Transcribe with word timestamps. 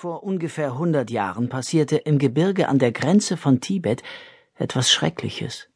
Vor 0.00 0.22
ungefähr 0.22 0.78
hundert 0.78 1.10
Jahren 1.10 1.50
passierte 1.50 1.96
im 1.96 2.18
Gebirge 2.18 2.68
an 2.68 2.78
der 2.78 2.90
Grenze 2.90 3.36
von 3.36 3.60
Tibet 3.60 4.02
etwas 4.54 4.90
Schreckliches. 4.90 5.68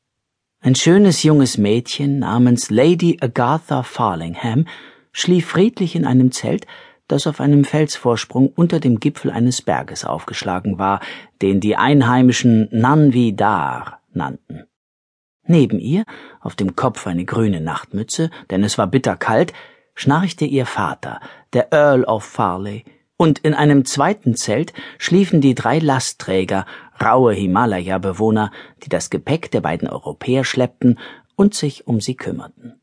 Ein 0.62 0.74
schönes 0.74 1.24
junges 1.24 1.58
Mädchen 1.58 2.20
namens 2.20 2.70
Lady 2.70 3.18
Agatha 3.20 3.82
Farlingham 3.82 4.66
schlief 5.12 5.48
friedlich 5.48 5.94
in 5.94 6.06
einem 6.06 6.32
Zelt, 6.32 6.66
das 7.06 7.26
auf 7.26 7.38
einem 7.38 7.66
Felsvorsprung 7.66 8.48
unter 8.48 8.80
dem 8.80 8.98
Gipfel 8.98 9.30
eines 9.30 9.60
Berges 9.60 10.06
aufgeschlagen 10.06 10.78
war, 10.78 11.00
den 11.42 11.60
die 11.60 11.76
Einheimischen 11.76 12.70
Nanvi 12.72 13.36
Dar 13.36 14.00
nannten. 14.14 14.64
Neben 15.46 15.78
ihr, 15.78 16.04
auf 16.40 16.56
dem 16.56 16.76
Kopf 16.76 17.06
eine 17.06 17.26
grüne 17.26 17.60
Nachtmütze, 17.60 18.30
denn 18.48 18.64
es 18.64 18.78
war 18.78 18.86
bitterkalt, 18.86 19.52
schnarchte 19.94 20.46
ihr 20.46 20.64
Vater, 20.64 21.20
der 21.52 21.74
Earl 21.74 22.04
of 22.04 22.24
Farley, 22.24 22.86
und 23.16 23.38
in 23.40 23.54
einem 23.54 23.84
zweiten 23.84 24.34
Zelt 24.34 24.72
schliefen 24.98 25.40
die 25.40 25.54
drei 25.54 25.78
Lastträger, 25.78 26.66
raue 27.02 27.32
Himalaya-Bewohner, 27.34 28.50
die 28.82 28.88
das 28.88 29.10
Gepäck 29.10 29.50
der 29.50 29.60
beiden 29.60 29.88
Europäer 29.88 30.44
schleppten 30.44 30.98
und 31.36 31.54
sich 31.54 31.86
um 31.86 32.00
sie 32.00 32.16
kümmerten. 32.16 32.80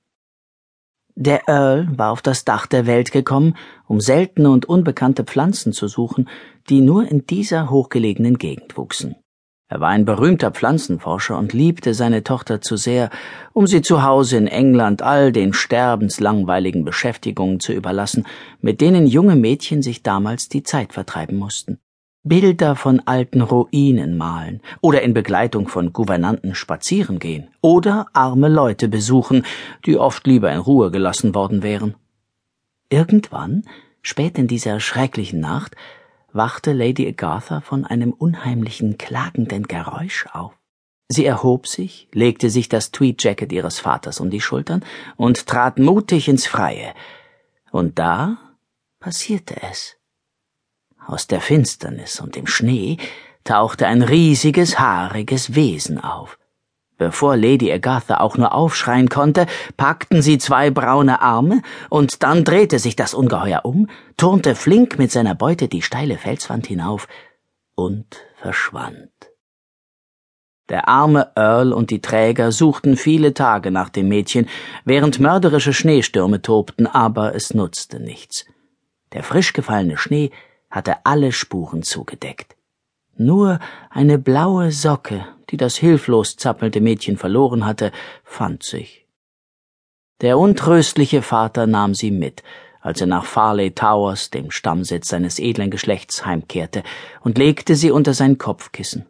Der 1.15 1.47
Earl 1.47 1.87
war 1.97 2.11
auf 2.11 2.21
das 2.21 2.45
Dach 2.45 2.65
der 2.65 2.87
Welt 2.87 3.11
gekommen, 3.11 3.57
um 3.85 3.99
seltene 3.99 4.49
und 4.49 4.65
unbekannte 4.65 5.23
Pflanzen 5.25 5.73
zu 5.73 5.87
suchen, 5.87 6.29
die 6.69 6.81
nur 6.81 7.09
in 7.09 7.25
dieser 7.25 7.69
hochgelegenen 7.69 8.37
Gegend 8.37 8.77
wuchsen. 8.77 9.15
Er 9.71 9.79
war 9.79 9.87
ein 9.87 10.03
berühmter 10.03 10.51
Pflanzenforscher 10.51 11.37
und 11.37 11.53
liebte 11.53 11.93
seine 11.93 12.25
Tochter 12.25 12.59
zu 12.59 12.75
sehr, 12.75 13.09
um 13.53 13.67
sie 13.67 13.81
zu 13.81 14.03
Hause 14.03 14.35
in 14.35 14.47
England 14.47 15.01
all 15.01 15.31
den 15.31 15.53
sterbenslangweiligen 15.53 16.83
Beschäftigungen 16.83 17.61
zu 17.61 17.71
überlassen, 17.71 18.27
mit 18.59 18.81
denen 18.81 19.07
junge 19.07 19.37
Mädchen 19.37 19.81
sich 19.81 20.03
damals 20.03 20.49
die 20.49 20.63
Zeit 20.63 20.91
vertreiben 20.91 21.37
mussten. 21.37 21.79
Bilder 22.23 22.75
von 22.75 22.99
alten 23.05 23.39
Ruinen 23.39 24.17
malen 24.17 24.59
oder 24.81 25.03
in 25.03 25.13
Begleitung 25.13 25.69
von 25.69 25.93
Gouvernanten 25.93 26.53
spazieren 26.53 27.17
gehen 27.17 27.47
oder 27.61 28.07
arme 28.11 28.49
Leute 28.49 28.89
besuchen, 28.89 29.45
die 29.85 29.97
oft 29.97 30.27
lieber 30.27 30.51
in 30.51 30.59
Ruhe 30.59 30.91
gelassen 30.91 31.33
worden 31.33 31.63
wären. 31.63 31.95
Irgendwann, 32.89 33.63
spät 34.01 34.37
in 34.37 34.47
dieser 34.47 34.81
schrecklichen 34.81 35.39
Nacht, 35.39 35.77
wachte 36.33 36.73
Lady 36.73 37.07
Agatha 37.07 37.61
von 37.61 37.85
einem 37.85 38.11
unheimlichen, 38.11 38.97
klagenden 38.97 39.67
Geräusch 39.67 40.27
auf. 40.31 40.53
Sie 41.09 41.25
erhob 41.25 41.67
sich, 41.67 42.07
legte 42.13 42.49
sich 42.49 42.69
das 42.69 42.91
Tweedjacket 42.91 43.51
ihres 43.51 43.79
Vaters 43.79 44.19
um 44.19 44.29
die 44.29 44.39
Schultern 44.39 44.85
und 45.17 45.45
trat 45.45 45.77
mutig 45.77 46.29
ins 46.29 46.47
Freie. 46.47 46.93
Und 47.71 47.99
da 47.99 48.37
passierte 48.99 49.61
es. 49.61 49.97
Aus 51.05 51.27
der 51.27 51.41
Finsternis 51.41 52.21
und 52.21 52.35
dem 52.35 52.47
Schnee 52.47 52.97
tauchte 53.43 53.87
ein 53.87 54.03
riesiges, 54.03 54.79
haariges 54.79 55.55
Wesen 55.55 55.99
auf. 55.99 56.37
Bevor 57.01 57.35
Lady 57.35 57.73
Agatha 57.73 58.19
auch 58.19 58.37
nur 58.37 58.53
aufschreien 58.53 59.09
konnte, 59.09 59.47
packten 59.75 60.21
sie 60.21 60.37
zwei 60.37 60.69
braune 60.69 61.19
Arme, 61.19 61.63
und 61.89 62.21
dann 62.21 62.43
drehte 62.43 62.77
sich 62.77 62.95
das 62.95 63.15
Ungeheuer 63.15 63.61
um, 63.63 63.89
turnte 64.17 64.53
flink 64.53 64.99
mit 64.99 65.11
seiner 65.11 65.33
Beute 65.33 65.67
die 65.67 65.81
steile 65.81 66.19
Felswand 66.19 66.67
hinauf 66.67 67.07
und 67.73 68.05
verschwand. 68.35 69.09
Der 70.69 70.87
arme 70.87 71.31
Earl 71.35 71.73
und 71.73 71.89
die 71.89 72.01
Träger 72.01 72.51
suchten 72.51 72.95
viele 72.95 73.33
Tage 73.33 73.71
nach 73.71 73.89
dem 73.89 74.07
Mädchen, 74.07 74.47
während 74.85 75.19
mörderische 75.19 75.73
Schneestürme 75.73 76.43
tobten, 76.43 76.85
aber 76.85 77.33
es 77.33 77.55
nutzte 77.55 77.99
nichts. 77.99 78.45
Der 79.13 79.23
frisch 79.23 79.53
gefallene 79.53 79.97
Schnee 79.97 80.29
hatte 80.69 80.97
alle 81.03 81.31
Spuren 81.31 81.81
zugedeckt. 81.81 82.55
Nur 83.17 83.59
eine 83.89 84.19
blaue 84.19 84.71
Socke, 84.71 85.25
die 85.51 85.57
das 85.57 85.75
hilflos 85.75 86.37
zappelnde 86.37 86.81
Mädchen 86.81 87.17
verloren 87.17 87.65
hatte, 87.65 87.91
fand 88.23 88.63
sich. 88.63 89.05
Der 90.21 90.37
untröstliche 90.37 91.21
Vater 91.21 91.67
nahm 91.67 91.93
sie 91.93 92.11
mit, 92.11 92.43
als 92.79 93.01
er 93.01 93.07
nach 93.07 93.25
Farley 93.25 93.71
Towers, 93.71 94.29
dem 94.29 94.49
Stammsitz 94.49 95.09
seines 95.09 95.39
edlen 95.39 95.69
Geschlechts, 95.69 96.25
heimkehrte, 96.25 96.83
und 97.21 97.37
legte 97.37 97.75
sie 97.75 97.91
unter 97.91 98.13
sein 98.13 98.37
Kopfkissen. 98.37 99.05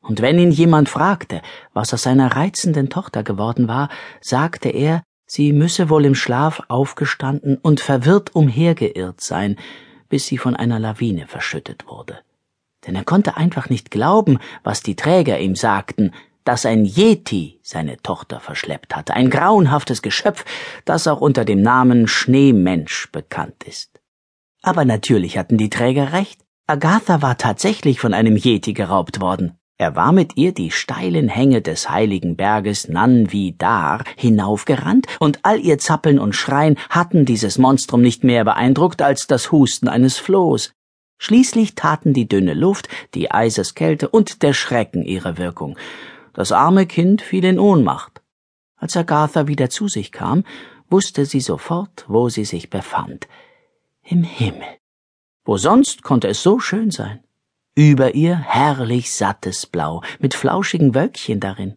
Und 0.00 0.20
wenn 0.20 0.38
ihn 0.38 0.50
jemand 0.50 0.88
fragte, 0.88 1.40
was 1.72 1.92
aus 1.94 2.02
seiner 2.02 2.36
reizenden 2.36 2.90
Tochter 2.90 3.22
geworden 3.22 3.68
war, 3.68 3.88
sagte 4.20 4.68
er, 4.68 5.02
sie 5.26 5.52
müsse 5.52 5.88
wohl 5.88 6.04
im 6.04 6.14
Schlaf 6.14 6.62
aufgestanden 6.68 7.56
und 7.56 7.80
verwirrt 7.80 8.34
umhergeirrt 8.34 9.22
sein, 9.22 9.56
bis 10.10 10.26
sie 10.26 10.38
von 10.38 10.56
einer 10.56 10.78
Lawine 10.78 11.26
verschüttet 11.26 11.86
wurde 11.86 12.18
denn 12.86 12.94
er 12.94 13.04
konnte 13.04 13.36
einfach 13.36 13.70
nicht 13.70 13.90
glauben, 13.90 14.38
was 14.62 14.82
die 14.82 14.96
Träger 14.96 15.38
ihm 15.38 15.56
sagten, 15.56 16.12
dass 16.44 16.66
ein 16.66 16.84
Yeti 16.84 17.58
seine 17.62 17.96
Tochter 18.02 18.38
verschleppt 18.40 18.94
hatte, 18.94 19.14
ein 19.14 19.30
grauenhaftes 19.30 20.02
Geschöpf, 20.02 20.44
das 20.84 21.06
auch 21.06 21.20
unter 21.20 21.44
dem 21.44 21.62
Namen 21.62 22.06
Schneemensch 22.06 23.10
bekannt 23.12 23.64
ist. 23.64 24.00
Aber 24.62 24.84
natürlich 24.84 25.38
hatten 25.38 25.58
die 25.58 25.70
Träger 25.70 26.12
recht. 26.12 26.40
Agatha 26.66 27.20
war 27.22 27.36
tatsächlich 27.36 28.00
von 28.00 28.14
einem 28.14 28.36
Yeti 28.36 28.72
geraubt 28.72 29.20
worden. 29.20 29.58
Er 29.76 29.96
war 29.96 30.12
mit 30.12 30.36
ihr 30.36 30.54
die 30.54 30.70
steilen 30.70 31.28
Hänge 31.28 31.60
des 31.60 31.90
heiligen 31.90 32.36
Berges 32.36 32.88
Nanvidar 32.88 34.04
hinaufgerannt, 34.16 35.06
und 35.18 35.40
all 35.42 35.58
ihr 35.58 35.78
Zappeln 35.78 36.18
und 36.18 36.34
Schreien 36.34 36.78
hatten 36.90 37.24
dieses 37.24 37.58
Monstrum 37.58 38.00
nicht 38.00 38.22
mehr 38.22 38.44
beeindruckt 38.44 39.02
als 39.02 39.26
das 39.26 39.50
Husten 39.50 39.88
eines 39.88 40.16
Flohs. 40.16 40.72
Schließlich 41.18 41.74
taten 41.74 42.12
die 42.12 42.28
dünne 42.28 42.54
Luft, 42.54 42.88
die 43.14 43.30
Eiseskälte 43.30 44.08
und 44.08 44.42
der 44.42 44.52
Schrecken 44.52 45.04
ihre 45.04 45.38
Wirkung. 45.38 45.78
Das 46.32 46.52
arme 46.52 46.86
Kind 46.86 47.22
fiel 47.22 47.44
in 47.44 47.58
Ohnmacht. 47.58 48.22
Als 48.76 48.96
Agatha 48.96 49.46
wieder 49.46 49.70
zu 49.70 49.88
sich 49.88 50.12
kam, 50.12 50.44
wusste 50.90 51.24
sie 51.24 51.40
sofort, 51.40 52.04
wo 52.08 52.28
sie 52.28 52.44
sich 52.44 52.70
befand. 52.70 53.28
Im 54.02 54.22
Himmel. 54.22 54.78
Wo 55.44 55.56
sonst 55.56 56.02
konnte 56.02 56.28
es 56.28 56.42
so 56.42 56.58
schön 56.58 56.90
sein? 56.90 57.22
Über 57.74 58.14
ihr 58.14 58.36
herrlich 58.36 59.12
sattes 59.12 59.66
Blau, 59.66 60.02
mit 60.18 60.34
flauschigen 60.34 60.94
Wölkchen 60.94 61.40
darin. 61.40 61.76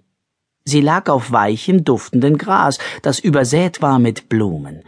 Sie 0.63 0.81
lag 0.81 1.09
auf 1.09 1.31
weichem, 1.31 1.85
duftenden 1.85 2.37
Gras, 2.37 2.77
das 3.01 3.19
übersät 3.19 3.81
war 3.81 3.99
mit 3.99 4.27
Blumen. 4.27 4.83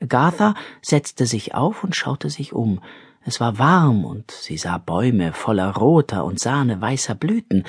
Agatha 0.00 0.54
setzte 0.82 1.26
sich 1.26 1.54
auf 1.54 1.82
und 1.84 1.96
schaute 1.96 2.30
sich 2.30 2.52
um. 2.52 2.80
Es 3.24 3.40
war 3.40 3.58
warm 3.58 4.04
und 4.04 4.30
sie 4.30 4.56
sah 4.56 4.78
Bäume 4.78 5.32
voller 5.32 5.76
roter 5.76 6.24
und 6.24 6.40
sahneweißer 6.40 7.14
Blüten. 7.14 7.64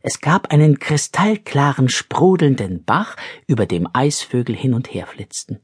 Es 0.00 0.20
gab 0.20 0.50
einen 0.50 0.78
kristallklaren, 0.78 1.88
sprudelnden 1.88 2.84
Bach, 2.84 3.16
über 3.46 3.66
dem 3.66 3.88
Eisvögel 3.92 4.56
hin 4.56 4.74
und 4.74 4.92
her 4.92 5.06
flitzten. 5.06 5.60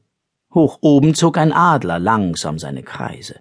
Hoch 0.53 0.79
oben 0.81 1.15
zog 1.15 1.37
ein 1.37 1.53
Adler 1.53 1.99
langsam 1.99 2.59
seine 2.59 2.83
Kreise. 2.83 3.39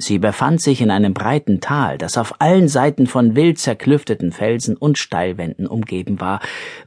Sie 0.00 0.20
befand 0.20 0.62
sich 0.62 0.80
in 0.80 0.92
einem 0.92 1.12
breiten 1.12 1.60
Tal, 1.60 1.98
das 1.98 2.18
auf 2.18 2.40
allen 2.40 2.68
Seiten 2.68 3.08
von 3.08 3.34
wild 3.34 3.58
zerklüfteten 3.58 4.30
Felsen 4.30 4.76
und 4.76 4.96
Steilwänden 4.96 5.66
umgeben 5.66 6.20
war, 6.20 6.40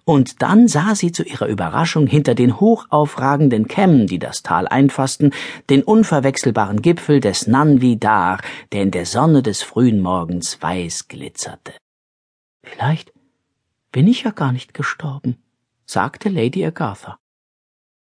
und 0.05 0.41
dann 0.41 0.69
sah 0.69 0.95
sie 0.95 1.11
zu 1.11 1.23
ihrer 1.23 1.47
Überraschung 1.47 2.07
hinter 2.07 2.35
den 2.35 2.61
hochaufragenden 2.61 3.67
Kämmen, 3.67 4.07
die 4.07 4.17
das 4.17 4.44
Tal 4.44 4.66
einfassten, 4.66 5.31
den 5.69 5.83
unverwechselbaren 5.83 6.81
Gipfel 6.81 7.19
des 7.19 7.47
Nanvidar, 7.47 8.39
der 8.72 8.83
in 8.83 8.91
der 8.91 9.05
Sonne 9.05 9.43
des 9.43 9.61
frühen 9.61 9.99
Morgens 9.99 10.61
weiß 10.61 11.09
glitzerte. 11.09 11.73
Vielleicht 12.63 13.11
bin 13.91 14.07
ich 14.07 14.23
ja 14.23 14.31
gar 14.31 14.53
nicht 14.53 14.73
gestorben, 14.73 15.35
sagte 15.85 16.29
Lady 16.29 16.66
Agatha. 16.66 17.21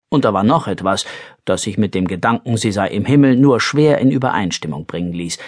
Und 0.08 0.24
da 0.24 0.32
war 0.32 0.44
noch 0.44 0.66
etwas, 0.66 1.04
das 1.44 1.62
sich 1.62 1.76
mit 1.76 1.94
dem 1.94 2.06
Gedanken, 2.06 2.56
sie 2.56 2.72
sei 2.72 2.88
im 2.88 3.04
Himmel, 3.04 3.36
nur 3.36 3.60
schwer 3.60 3.98
in 3.98 4.10
Übereinstimmung 4.10 4.86
bringen 4.86 5.12
ließ. 5.12 5.38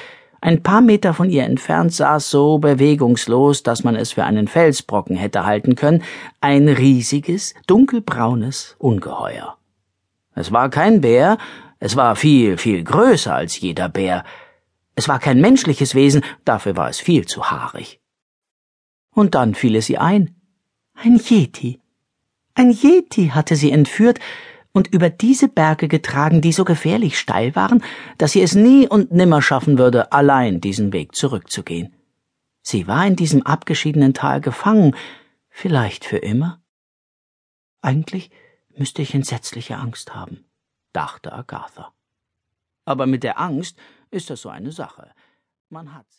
Ein 0.43 0.63
paar 0.63 0.81
Meter 0.81 1.13
von 1.13 1.29
ihr 1.29 1.45
entfernt 1.45 1.93
saß 1.93 2.31
so 2.31 2.59
bewegungslos, 2.59 3.63
dass 3.63 3.85
man 3.85 3.95
es 3.95 4.13
für 4.13 4.25
einen 4.25 4.49
Felsbrocken 4.49 5.17
hätte 5.17 5.45
halten 5.45 5.77
können, 5.77 6.03
ein 6.41 6.69
riesiges, 6.69 7.55
dunkelbraunes 7.67 8.77
Ungeheuer. 8.79 9.59
Es 10.35 10.51
war 10.51 10.71
kein 10.71 11.03
Bär, 11.03 11.37
es 11.79 11.97
war 11.97 12.17
viel, 12.17 12.57
viel 12.57 12.85
größer 12.85 13.35
als 13.35 13.61
jeder 13.61 13.89
Bär. 13.89 14.25
Es 14.95 15.09
war 15.09 15.19
kein 15.19 15.41
menschliches 15.41 15.95
Wesen, 15.95 16.23
dafür 16.45 16.77
war 16.77 16.89
es 16.89 17.01
viel 17.01 17.27
zu 17.27 17.51
haarig. 17.51 18.01
Und 19.15 19.35
dann 19.35 19.55
fiel 19.55 19.77
es 19.77 19.91
ihr 19.91 20.01
ein. 20.01 20.37
Ein 20.95 21.19
Yeti. 21.19 21.80
Ein 22.61 22.73
Yeti 22.73 23.29
hatte 23.29 23.57
sie 23.57 23.73
entführt, 23.73 24.21
und 24.73 24.89
über 24.89 25.09
diese 25.09 25.49
Berge 25.49 25.89
getragen, 25.89 26.43
die 26.43 26.53
so 26.53 26.67
gefährlich 26.67 27.19
steil 27.19 27.57
waren, 27.57 27.83
dass 28.19 28.33
sie 28.33 28.43
es 28.43 28.55
nie 28.55 28.87
und 28.87 29.11
nimmer 29.13 29.41
schaffen 29.41 29.79
würde, 29.79 30.13
allein 30.13 30.61
diesen 30.61 30.93
Weg 30.93 31.15
zurückzugehen. 31.15 31.97
Sie 32.61 32.87
war 32.87 33.07
in 33.07 33.17
diesem 33.17 33.47
abgeschiedenen 33.47 34.13
Tal 34.13 34.43
gefangen, 34.43 34.95
vielleicht 35.49 36.05
für 36.05 36.19
immer. 36.19 36.61
Eigentlich 37.81 38.31
müsste 38.77 39.01
ich 39.01 39.15
entsetzliche 39.15 39.79
Angst 39.79 40.15
haben, 40.15 40.45
dachte 40.93 41.33
Agatha. 41.33 41.95
Aber 42.85 43.07
mit 43.07 43.23
der 43.23 43.41
Angst 43.41 43.79
ist 44.11 44.29
das 44.29 44.43
so 44.43 44.51
eine 44.51 44.71
Sache. 44.71 45.11
Man 45.71 45.95
hat 45.95 46.05
sie. 46.11 46.19